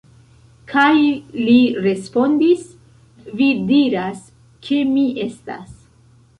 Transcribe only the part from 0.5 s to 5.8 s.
Kaj li respondis: Vi diras, ke mi estas.